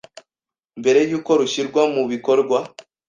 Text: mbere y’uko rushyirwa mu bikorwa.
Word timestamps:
mbere 0.79 0.99
y’uko 1.09 1.31
rushyirwa 1.39 1.81
mu 1.93 2.03
bikorwa. 2.11 2.57